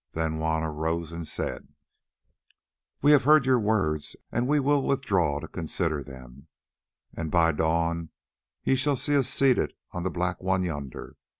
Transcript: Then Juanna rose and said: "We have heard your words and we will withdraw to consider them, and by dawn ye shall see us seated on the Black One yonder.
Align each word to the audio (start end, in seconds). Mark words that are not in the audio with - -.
Then 0.13 0.37
Juanna 0.39 0.71
rose 0.71 1.11
and 1.11 1.27
said: 1.27 1.67
"We 3.03 3.11
have 3.11 3.23
heard 3.23 3.45
your 3.45 3.59
words 3.59 4.15
and 4.31 4.47
we 4.47 4.59
will 4.59 4.81
withdraw 4.81 5.39
to 5.39 5.47
consider 5.47 6.01
them, 6.03 6.47
and 7.13 7.29
by 7.29 7.51
dawn 7.51 8.09
ye 8.63 8.73
shall 8.75 8.95
see 8.95 9.15
us 9.15 9.29
seated 9.29 9.73
on 9.91 10.01
the 10.01 10.09
Black 10.09 10.41
One 10.41 10.63
yonder. 10.63 11.17